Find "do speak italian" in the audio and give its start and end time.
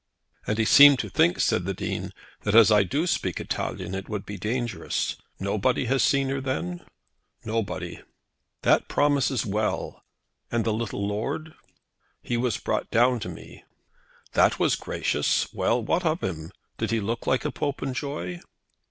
2.81-3.93